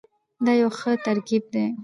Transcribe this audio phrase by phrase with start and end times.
[0.45, 1.65] دا یو ښه ترکیب دی.